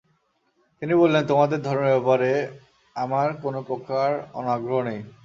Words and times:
তিনি 0.81 0.93
বললেন, 0.95 1.23
তোমাদের 1.27 1.59
ধর্মের 1.61 1.93
ব্যাপারে 1.95 2.31
আমার 2.95 3.27
কোন 3.43 3.55
প্রকার 3.61 4.09
অনাগ্রহ 4.33 4.79
নেই। 4.83 4.99